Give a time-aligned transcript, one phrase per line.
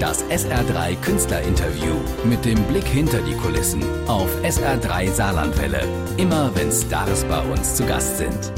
[0.00, 1.94] Das SR3 Künstlerinterview
[2.24, 5.80] mit dem Blick hinter die Kulissen auf SR3 Saarlandwelle.
[6.18, 8.52] Immer wenn Stars bei uns zu Gast sind.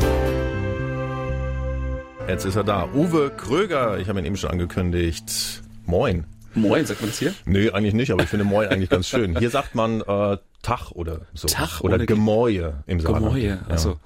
[2.27, 2.89] Jetzt ist er da.
[2.93, 5.63] Uwe Kröger, ich habe ihn eben schon angekündigt.
[5.87, 6.25] Moin.
[6.55, 7.33] Moin, sagt man das hier?
[7.45, 9.39] Nee, eigentlich nicht, aber ich finde Moin eigentlich ganz schön.
[9.39, 10.39] Hier sagt man äh,
[10.69, 11.49] Tag oder so.
[11.49, 13.25] Tag oder oder Gemäue im Saarland.
[13.25, 13.99] Gemäue, also.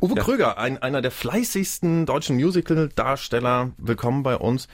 [0.00, 3.72] Uwe Kröger, ein, einer der fleißigsten deutschen Musical-Darsteller.
[3.76, 4.66] Willkommen bei uns.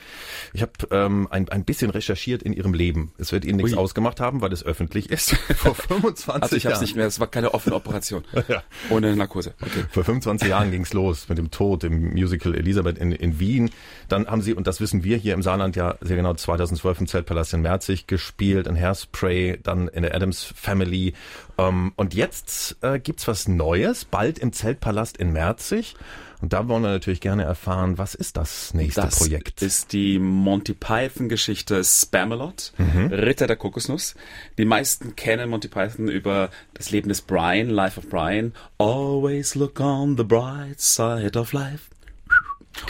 [0.53, 3.11] Ich habe ähm, ein, ein bisschen recherchiert in Ihrem Leben.
[3.17, 3.77] Es wird Ihnen nichts Ui.
[3.77, 5.31] ausgemacht haben, weil es öffentlich ist.
[5.55, 6.79] Vor 25 Also ich Jahren.
[6.79, 8.23] nicht mehr, es war keine offene Operation.
[8.47, 8.61] Ja.
[8.89, 9.53] Ohne Narkose.
[9.61, 9.85] Okay.
[9.89, 13.71] Vor 25 Jahren ging's los mit dem Tod im Musical Elisabeth in, in Wien.
[14.09, 17.07] Dann haben sie, und das wissen wir hier im Saarland ja sehr genau, 2012 im
[17.07, 21.13] Zeltpalast in Merzig gespielt, in Hairspray, dann in der Adams Family.
[21.57, 25.95] Ähm, und jetzt äh, gibt's was Neues, bald im Zeltpalast in Merzig.
[26.41, 29.61] Und da wollen wir natürlich gerne erfahren, was ist das nächste Das Projekt?
[29.61, 33.07] ist die Monty Python Geschichte Spamalot, Mhm.
[33.13, 34.15] Ritter der Kokosnuss.
[34.57, 38.51] Die meisten kennen Monty Python über das Leben des Brian, Life of Brian.
[38.77, 41.89] Always look on the bright side of life.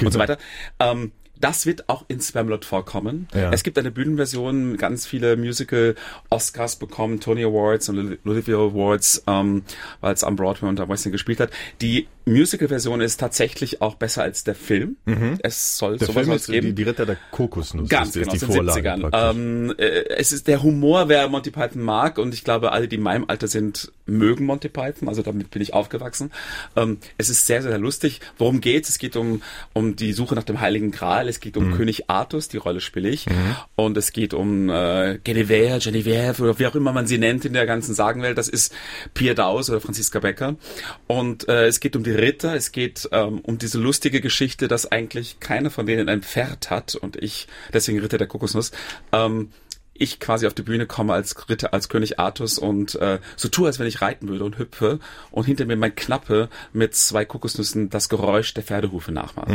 [0.02, 0.38] Und so weiter.
[0.80, 1.12] Ähm,
[1.44, 3.28] das wird auch in Spamalot vorkommen.
[3.34, 3.52] Ja.
[3.52, 9.64] Es gibt eine Bühnenversion, ganz viele Musical-Oscars bekommen, Tony Awards und Olivia Awards, ähm,
[10.02, 11.52] weil es am Broadway und am West End gespielt hat.
[11.82, 14.96] Die Musical-Version ist tatsächlich auch besser als der Film.
[15.42, 15.98] Es soll Mhm.
[15.98, 16.68] der sowas Film ist geben.
[16.68, 17.90] die, die Ritter der Kokosnuss.
[17.90, 19.02] Ganz ist, genau, ist die den Vorlage 70ern.
[19.02, 19.42] praktisch.
[19.42, 19.84] Ähm, äh,
[20.18, 23.26] es ist der Humor, wer Monty Python mag und ich glaube, alle, die in meinem
[23.28, 26.32] Alter sind, mögen Monty Python, also damit bin ich aufgewachsen.
[26.78, 28.22] Ähm, es ist sehr, sehr lustig.
[28.38, 28.88] Worum geht's?
[28.88, 29.42] Es geht um,
[29.74, 31.78] um die Suche nach dem Heiligen Gral, es geht um Mhm.
[31.78, 33.26] König Artus, die Rolle spiele ich,
[33.76, 37.54] und es geht um äh, Genevieve, Genevieve oder wie auch immer man sie nennt in
[37.54, 38.38] der ganzen Sagenwelt.
[38.38, 38.74] Das ist
[39.14, 40.56] Pia Daus oder Franziska Becker.
[41.08, 44.92] Und äh, es geht um die Ritter, es geht ähm, um diese lustige Geschichte, dass
[44.92, 48.72] eigentlich keiner von denen ein Pferd hat und ich, deswegen Ritter der Kokosnuss,
[49.12, 49.50] ähm,
[49.94, 53.68] ich quasi auf die Bühne komme als Ritter, als König Artus und äh, so tue,
[53.68, 55.00] als wenn ich reiten würde und hüpfe
[55.32, 59.50] und hinter mir mein Knappe mit zwei Kokosnüssen das Geräusch der Pferdehufe nachmacht.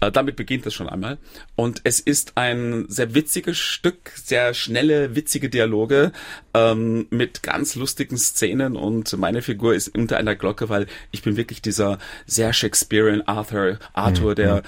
[0.00, 1.18] Äh, damit beginnt es schon einmal.
[1.56, 6.12] Und es ist ein sehr witziges Stück, sehr schnelle, witzige Dialoge
[6.54, 11.36] ähm, mit ganz lustigen Szenen und meine Figur ist unter einer Glocke, weil ich bin
[11.36, 14.62] wirklich dieser sehr Shakespearean Arthur, Arthur, der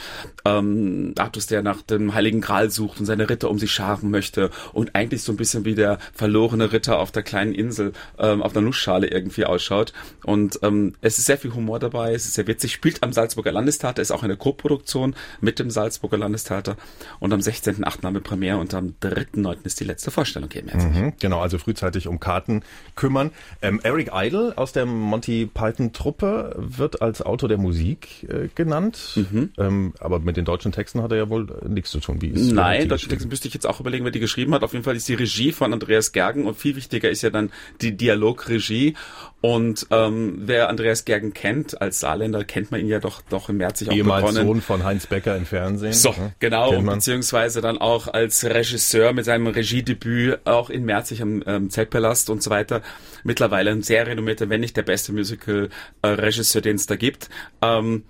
[0.44, 4.50] ähm, Artus, der nach dem Heiligen Gral sucht und seine Ritter um sich scharen möchte
[4.72, 8.52] und eigentlich so ein bisschen wie der verlorene Ritter auf der kleinen Insel ähm, auf
[8.52, 9.92] der Nussschale irgendwie ausschaut.
[10.24, 13.52] Und ähm, es ist sehr viel Humor dabei, es ist sehr witzig, spielt am Salzburger
[13.52, 16.76] Landestheater, ist auch eine Co-Produktion mit dem Salzburger Landestheater
[17.20, 18.02] und am 16.8.
[18.02, 19.58] haben wir Premiere und am 3.9.
[19.64, 20.84] ist die letzte Vorstellung hier im März.
[20.84, 22.62] Mhm, Genau, also frühzeitig um Karten
[22.96, 23.30] kümmern.
[23.62, 29.18] Ähm, Eric Idle aus der Monty Python Truppe wird als Autor der Musik äh, genannt,
[29.58, 32.20] ähm, aber mit den deutschen Texten hat er ja wohl äh, nichts zu tun.
[32.20, 33.08] Wie ist Nein, deutsche?
[33.08, 34.62] Texte müsste ich jetzt auch überlegen, wer die geschrieben hat.
[34.64, 37.50] Auf jeden Fall ist die Regie von Andreas Gergen und viel wichtiger ist ja dann
[37.80, 38.94] die Dialogregie.
[39.40, 43.58] Und ähm, wer Andreas Gergen kennt, als Saarländer kennt man ihn ja doch doch im
[43.58, 44.46] März sich auch Ehemals begonnen.
[44.46, 45.92] Sohn von Heinz Becker im Fernsehen.
[45.92, 46.34] So, ne?
[46.40, 51.70] genau, und beziehungsweise dann auch als Regisseur mit seinem Regiedebüt auch in Merzig am ähm,
[51.70, 52.82] Zeltpalast und so weiter.
[53.24, 57.28] Mittlerweile ein sehr renommierter, wenn nicht der beste Musical-Regisseur, den es da gibt.
[57.62, 58.04] Ähm,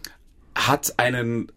[0.55, 1.53] hat einen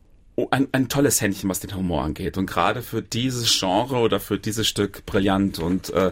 [0.51, 2.37] ein, ein tolles Händchen, was den Humor angeht.
[2.37, 6.11] Und gerade für dieses Genre oder für dieses Stück brillant und äh,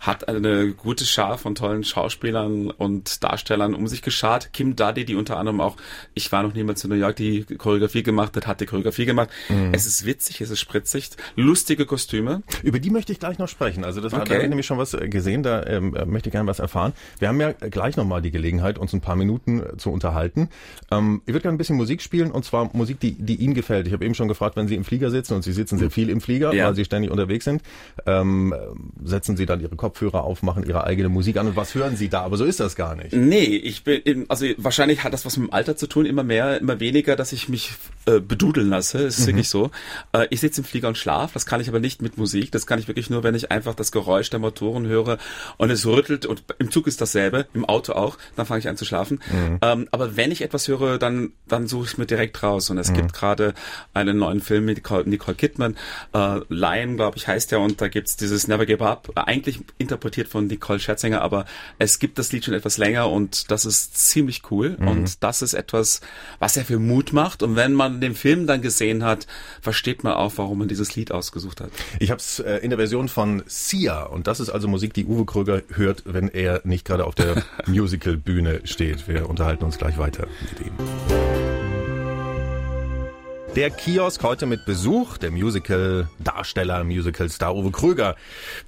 [0.00, 4.52] hat eine gute Schar von tollen Schauspielern und Darstellern um sich geschart.
[4.52, 5.76] Kim Duddy, die unter anderem auch,
[6.12, 9.30] ich war noch niemals in New York, die Choreografie gemacht hat, hat die Choreografie gemacht.
[9.72, 12.42] Es ist witzig, es ist spritzig, lustige Kostüme.
[12.62, 13.82] Über die möchte ich gleich noch sprechen.
[13.84, 14.34] Also das war, da Okay.
[14.34, 16.92] habe ich nämlich schon was äh, gesehen, da ähm, äh, möchte ich gerne was erfahren.
[17.18, 20.50] Wir haben ja gleich nochmal die Gelegenheit, uns ein paar Minuten zu unterhalten.
[20.90, 23.63] Ähm, ich würde gerne ein bisschen Musik spielen und zwar Musik, die, die Ihnen gefällt.
[23.68, 26.08] Ich habe eben schon gefragt, wenn Sie im Flieger sitzen und Sie sitzen sehr viel
[26.10, 26.66] im Flieger, Ja.
[26.66, 27.62] weil Sie ständig unterwegs sind,
[28.06, 28.54] ähm,
[29.04, 32.08] setzen Sie dann Ihre Kopfhörer auf, machen Ihre eigene Musik an und was hören Sie
[32.08, 32.22] da?
[32.22, 33.12] Aber so ist das gar nicht.
[33.12, 36.24] Nee, ich bin, in- also wahrscheinlich hat das was mit dem Alter zu tun, immer
[36.24, 37.72] mehr, immer weniger, dass ich mich
[38.06, 38.98] äh, bedudeln lasse.
[38.98, 39.70] Ist wirklich so.
[40.12, 42.52] Äh, ich sitze im Flieger und schlaf, das kann ich aber nicht mit Musik.
[42.52, 45.18] Das kann ich wirklich nur, wenn ich einfach das Geräusch der Motoren höre
[45.56, 48.76] und es rüttelt und im Zug ist dasselbe, im Auto auch, dann fange ich an
[48.76, 49.20] zu schlafen.
[49.62, 52.68] Ähm, aber wenn ich etwas höre, dann, dann suche ich es mir direkt raus.
[52.70, 53.53] Und es gibt gerade
[53.92, 55.76] einen neuen Film mit Nicole, Kidman,
[56.12, 60.28] äh, Lion, glaube ich, heißt der, und da gibt's dieses Never Give Up, eigentlich interpretiert
[60.28, 61.44] von Nicole Scherzinger, aber
[61.78, 65.54] es gibt das Lied schon etwas länger und das ist ziemlich cool und das ist
[65.54, 66.00] etwas,
[66.38, 69.26] was sehr viel Mut macht und wenn man den Film dann gesehen hat,
[69.60, 71.70] versteht man auch, warum man dieses Lied ausgesucht hat.
[71.98, 75.04] Ich habe es äh, in der Version von Sia und das ist also Musik, die
[75.04, 79.08] Uwe Kröger hört, wenn er nicht gerade auf der Musical-Bühne steht.
[79.08, 81.43] Wir unterhalten uns gleich weiter mit ihm.
[83.56, 85.16] Der Kiosk heute mit Besuch.
[85.16, 88.16] Der Musical-Darsteller, Musical-Star Uwe Krüger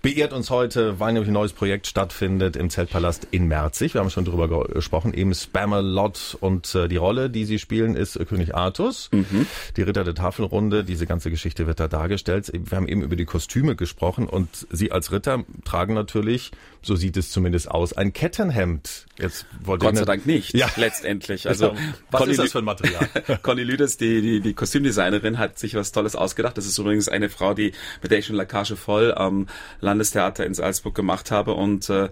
[0.01, 3.95] beehrt uns heute, weil nämlich ein neues Projekt stattfindet im Zeltpalast in Merzig.
[3.95, 8.15] Wir haben schon drüber gesprochen, eben Spamalot und äh, die Rolle, die sie spielen, ist
[8.15, 9.49] äh, König Artus, mhm.
[9.77, 10.85] die Ritter der Tafelrunde.
[10.85, 12.53] Diese ganze Geschichte wird da dargestellt.
[12.53, 17.17] Wir haben eben über die Kostüme gesprochen und sie als Ritter tragen natürlich, so sieht
[17.17, 19.06] es zumindest aus, ein Kettenhemd.
[19.19, 20.69] Jetzt wollte Gott sei Dank nicht, ja.
[20.77, 21.47] letztendlich.
[21.57, 21.75] Also,
[22.11, 23.09] was Conny ist das für ein Material?
[23.43, 26.59] Conny Lüdes, die, die, die Kostümdesignerin hat sich was Tolles ausgedacht.
[26.59, 27.73] Das ist übrigens eine Frau, die
[28.03, 29.47] mit der ich schon Lacage voll am
[29.81, 32.11] Landestheater in Salzburg gemacht habe und äh,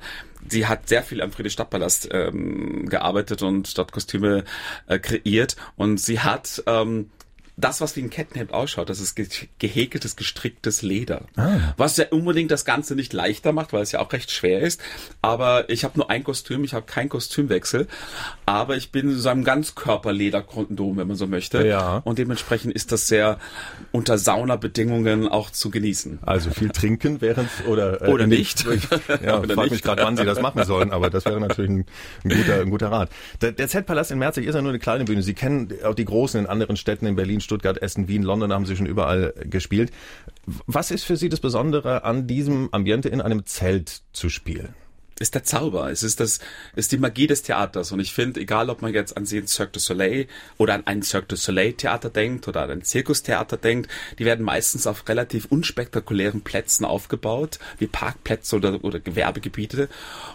[0.49, 4.45] sie hat sehr viel am Friedrichstadtpalast ähm, gearbeitet und dort Kostüme
[4.87, 7.11] äh, kreiert und sie hat ähm,
[7.57, 9.29] das, was wie ein Kettenhemd ausschaut, das ist ge
[9.59, 11.23] gehäkeltes, gestricktes Leder.
[11.37, 11.75] Ah.
[11.77, 14.81] Was ja unbedingt das Ganze nicht leichter macht, weil es ja auch recht schwer ist.
[15.23, 17.87] Aber ich habe nur ein Kostüm, ich habe keinen Kostümwechsel.
[18.45, 21.65] Aber ich bin in so einem Ganzkörperlederkondom, wenn man so möchte.
[21.65, 21.99] Ja.
[21.99, 23.39] Und dementsprechend ist das sehr
[23.93, 26.19] unter Saunabedingungen auch zu genießen.
[26.23, 28.65] Also viel trinken während oder äh, oder nicht.
[29.25, 31.87] ja, oder frag mich gerade, wann Sie das machen sollen, aber das wäre natürlich ein,
[32.25, 33.11] ein guter, ein guter Rat.
[33.41, 35.23] Der, der Z-Palast in Merzig ist ja nur eine kleine Bühne.
[35.23, 38.67] Sie kennen auch die großen in anderen Städten in Berlin, Stuttgart, Essen, Wien, London haben
[38.67, 39.93] Sie schon überall gespielt.
[40.67, 44.75] Was ist für Sie das Besondere an diesem Ambiente in einem Zelt zu spielen?
[45.21, 45.91] ist der Zauber.
[45.91, 46.41] Es ist das,
[46.75, 47.93] ist die Magie des Theaters.
[47.93, 50.27] Und ich finde, egal ob man jetzt an den Cirque du Soleil
[50.59, 54.45] oder an ein Cirque du Soleil Theater denkt oder an ein Zirkustheater denkt, die werden
[54.45, 59.89] meistens auf relativ unspektakulären Plätzen aufgebaut, wie Parkplätze oder, oder Gewerbegebiete.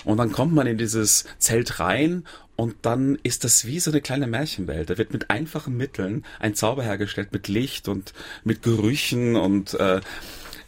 [0.06, 2.26] Und dann kommt man in dieses Zelt rein
[2.60, 4.90] und dann ist das wie so eine kleine Märchenwelt.
[4.90, 8.12] Da wird mit einfachen Mitteln ein Zauber hergestellt, mit Licht und
[8.44, 10.02] mit Gerüchen und äh,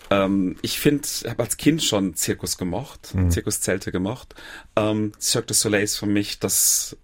[0.10, 3.30] ähm, ich finde, habe als Kind schon Zirkus gemocht, mhm.
[3.30, 4.36] Zirkuszelte gemocht.
[4.78, 6.96] Ähm, Cirque du Soleil ist für mich das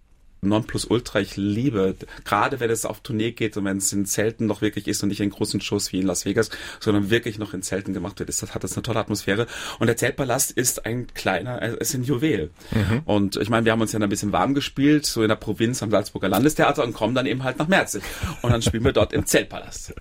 [0.42, 1.20] Nonplusultra.
[1.20, 1.96] Ich liebe,
[2.26, 5.10] gerade wenn es auf Tournee geht und wenn es in Zelten noch wirklich ist und
[5.10, 6.50] nicht in großen Shows wie in Las Vegas,
[6.80, 9.48] sondern wirklich noch in Zelten gemacht wird, ist, das hat das eine tolle Atmosphäre.
[9.80, 12.52] Und der Zeltpalast ist ein kleiner, es ist ein Juwel.
[12.72, 13.02] Mhm.
[13.06, 15.82] Und ich meine, wir haben uns ja ein bisschen warm gespielt, so in der Provinz
[15.82, 18.04] am Salzburger Landestheater und kommen dann eben halt nach Merzig.
[18.42, 19.94] Und dann spielen wir dort im Zeltpalast.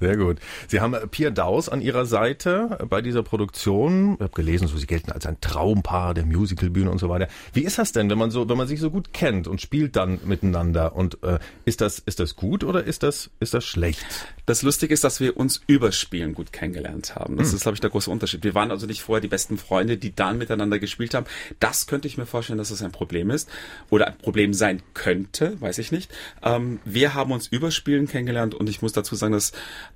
[0.00, 0.38] Sehr gut.
[0.68, 4.14] Sie haben Pierre Daus an Ihrer Seite bei dieser Produktion.
[4.14, 7.28] Ich habe gelesen, so Sie gelten als ein Traumpaar der Musicalbühne und so weiter.
[7.52, 9.81] Wie ist das denn, wenn man so, wenn man sich so gut kennt und spielt
[9.82, 13.64] spielt dann miteinander und äh, ist das ist das gut oder ist das ist das
[13.64, 14.06] schlecht?
[14.46, 17.36] Das Lustige ist, dass wir uns übers Spielen gut kennengelernt haben.
[17.36, 17.56] Das hm.
[17.56, 18.44] ist glaube ich der große Unterschied.
[18.44, 21.26] Wir waren also nicht vorher die besten Freunde, die dann miteinander gespielt haben.
[21.58, 23.48] Das könnte ich mir vorstellen, dass das ein Problem ist
[23.90, 26.12] oder ein Problem sein könnte, weiß ich nicht.
[26.44, 29.50] Ähm, wir haben uns übers Spielen kennengelernt und ich muss dazu sagen, dass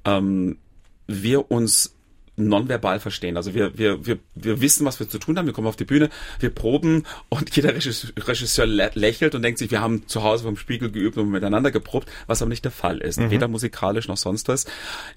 [0.05, 0.59] ähm,
[1.07, 1.96] wir uns
[2.37, 3.37] nonverbal verstehen.
[3.37, 5.85] Also wir, wir, wir, wir wissen, was wir zu tun haben, wir kommen auf die
[5.85, 10.57] Bühne, wir proben und jeder Regisseur lächelt und denkt sich, wir haben zu Hause vom
[10.57, 13.19] Spiegel geübt und miteinander geprobt, was aber nicht der Fall ist.
[13.19, 13.31] Mhm.
[13.31, 14.67] Weder musikalisch noch sonst was.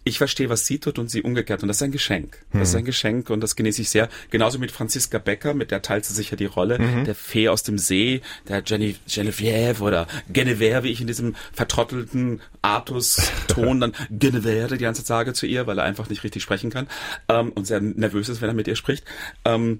[0.03, 2.37] Ich verstehe, was sie tut und sie umgekehrt und das ist ein Geschenk.
[2.53, 2.59] Mhm.
[2.59, 4.09] Das ist ein Geschenk und das genieße ich sehr.
[4.29, 7.03] Genauso mit Franziska Becker, mit der teilt sie sicher die Rolle, mhm.
[7.03, 12.41] der Fee aus dem See, der Jenny, Genevieve oder Genevieve, wie ich in diesem vertrottelten
[12.61, 16.69] Artus-Ton dann Genevieve die ganze Zeit sage zu ihr, weil er einfach nicht richtig sprechen
[16.69, 16.87] kann
[17.27, 19.05] ähm, und sehr nervös ist, wenn er mit ihr spricht.
[19.45, 19.79] Ähm,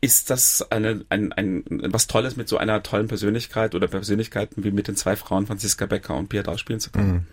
[0.00, 4.70] ist das eine, ein, ein, was Tolles mit so einer tollen Persönlichkeit oder Persönlichkeiten wie
[4.70, 7.12] mit den zwei Frauen Franziska Becker und Pia Dau spielen zu können?
[7.12, 7.26] Mhm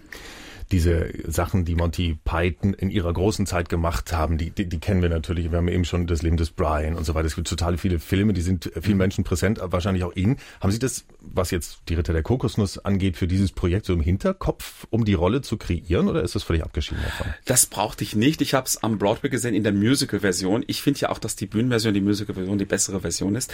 [0.71, 5.01] diese Sachen, die Monty Python in ihrer großen Zeit gemacht haben, die, die, die kennen
[5.01, 5.51] wir natürlich.
[5.51, 7.27] Wir haben eben schon das Leben des Brian und so weiter.
[7.27, 8.97] Es gibt total viele Filme, die sind vielen mhm.
[8.97, 10.37] Menschen präsent, wahrscheinlich auch Ihnen.
[10.59, 14.01] Haben Sie das, was jetzt die Ritter der Kokosnuss angeht, für dieses Projekt so im
[14.01, 17.33] Hinterkopf, um die Rolle zu kreieren oder ist das völlig abgeschieden davon?
[17.45, 18.41] Das brauchte ich nicht.
[18.41, 20.63] Ich habe es am Broadway gesehen in der Musical-Version.
[20.67, 23.53] Ich finde ja auch, dass die Bühnenversion, die Musical-Version die bessere Version ist.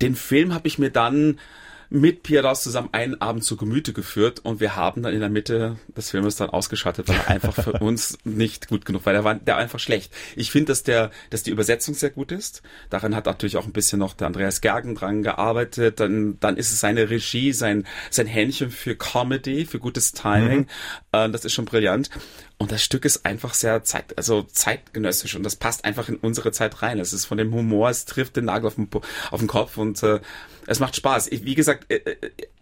[0.00, 1.38] Den Film habe ich mir dann
[1.90, 5.76] mit Pierdaus zusammen einen Abend zu Gemüte geführt und wir haben dann in der Mitte
[5.96, 9.12] des Filmes dann ausgeschaltet, weil er einfach für uns nicht gut genug war.
[9.12, 10.12] Der war der einfach schlecht.
[10.36, 12.62] Ich finde, dass der, dass die Übersetzung sehr gut ist.
[12.90, 16.00] Darin hat natürlich auch ein bisschen noch der Andreas Gergen dran gearbeitet.
[16.00, 20.60] Dann, dann ist es seine Regie, sein, sein Händchen für Comedy, für gutes Timing.
[20.60, 20.66] Mhm.
[21.12, 22.10] Äh, das ist schon brillant.
[22.58, 26.50] Und das Stück ist einfach sehr zeit, also zeitgenössisch und das passt einfach in unsere
[26.50, 26.98] Zeit rein.
[26.98, 28.88] Es ist von dem Humor, es trifft den Nagel auf den,
[29.30, 30.18] auf den Kopf und äh,
[30.68, 31.28] es macht Spaß.
[31.28, 32.16] Ich, wie gesagt, äh, äh,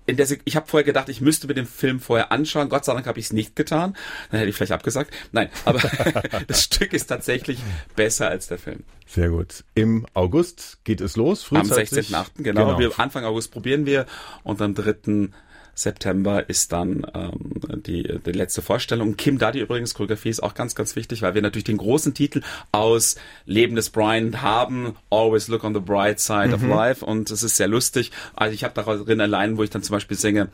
[0.06, 2.68] in der, ich habe vorher gedacht, ich müsste mir den Film vorher anschauen.
[2.68, 3.96] Gott sei Dank habe ich es nicht getan.
[4.30, 5.12] Dann hätte ich vielleicht abgesagt.
[5.32, 5.80] Nein, aber
[6.46, 7.58] das Stück ist tatsächlich
[7.96, 8.84] besser als der Film.
[9.06, 9.64] Sehr gut.
[9.74, 11.48] Im August geht es los.
[11.50, 12.26] Am 16.8.
[12.36, 12.66] Genau.
[12.66, 12.78] genau.
[12.78, 14.06] Wir, Anfang August probieren wir
[14.44, 15.30] und am 3
[15.76, 19.16] September ist dann ähm, die, die letzte Vorstellung.
[19.16, 22.40] Kim Daddy übrigens, Choreografie ist auch ganz, ganz wichtig, weil wir natürlich den großen Titel
[22.72, 26.54] aus Leben des Brian haben, Always Look on the Bright Side mhm.
[26.54, 28.10] of Life und es ist sehr lustig.
[28.34, 30.48] Also ich habe darin allein, wo ich dann zum Beispiel singe,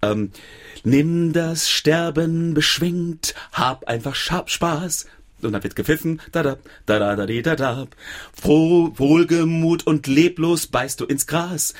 [0.00, 0.32] ähm,
[0.84, 5.06] Nimm das Sterben beschwingt, hab einfach Spaß,
[5.42, 7.86] und dann wird gepfiffen, da da da da da da da.
[8.32, 11.74] Froh, wohlgemut und leblos beißt du ins Gras.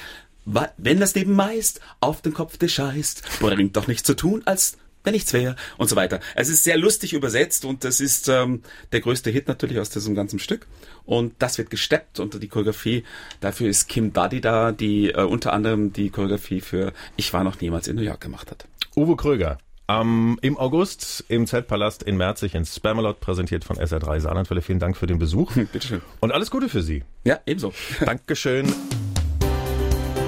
[0.44, 4.76] Wenn das Leben meist auf den Kopf dir scheißt, bringt doch nichts zu tun, als
[5.04, 6.20] wenn nichts wäre und so weiter.
[6.34, 10.14] Es ist sehr lustig übersetzt und das ist ähm, der größte Hit natürlich aus diesem
[10.14, 10.66] ganzen Stück.
[11.04, 13.04] Und das wird gesteppt unter die Choreografie.
[13.40, 17.60] Dafür ist Kim Buddy da, die äh, unter anderem die Choreografie für Ich war noch
[17.60, 18.66] niemals in New York gemacht hat.
[18.94, 19.58] Uwe Kröger.
[19.88, 24.62] Ähm, Im August im Zeltpalast in Merzig in Spamalot, präsentiert von SR3 Saarlandwelle.
[24.62, 25.52] Vielen Dank für den Besuch.
[25.72, 26.00] Bitteschön.
[26.20, 27.02] Und alles Gute für Sie.
[27.24, 27.74] Ja, ebenso.
[28.04, 28.72] Dankeschön.